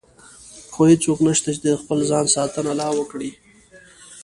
خو 0.73 0.81
هېڅوک 0.91 1.19
نشته 1.27 1.49
چې 1.55 1.61
د 1.67 1.69
خپل 1.81 1.99
ځان 2.09 2.25
ساتنه 2.35 2.71
لا 2.79 2.87
وکړي. 2.97 3.29